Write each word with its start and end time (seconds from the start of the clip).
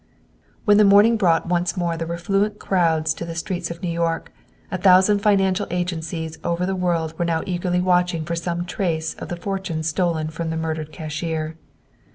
When 0.65 0.77
the 0.77 0.83
morning 0.83 1.15
brought 1.15 1.45
once 1.47 1.77
more 1.77 1.95
the 1.95 2.07
refluent 2.07 2.57
crowds 2.57 3.13
to 3.13 3.23
the 3.23 3.35
streets 3.35 3.69
of 3.69 3.83
New 3.83 3.91
York, 3.91 4.33
a 4.71 4.79
thousand 4.79 5.19
financial 5.19 5.67
agencies 5.69 6.39
over 6.43 6.65
the 6.65 6.75
world 6.75 7.13
were 7.19 7.23
now 7.25 7.43
eagerly 7.45 7.81
watching 7.81 8.25
for 8.25 8.35
some 8.35 8.65
trace 8.65 9.13
of 9.19 9.27
the 9.29 9.37
fortune 9.37 9.83
stolen 9.83 10.29
from 10.29 10.49
the 10.49 10.57
murdered 10.57 10.91
cashier. 10.91 11.55